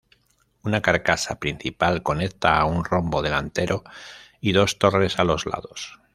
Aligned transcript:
Una 0.63 0.81
carcasa 0.81 1.37
principal 1.39 2.01
conecta 2.01 2.57
a 2.59 2.65
un 2.65 2.83
rombo 2.83 3.21
delantero 3.21 3.83
y 4.39 4.51
dos 4.51 4.79
torres 4.79 5.19
a 5.19 5.23
los 5.25 5.45
lados. 5.45 5.99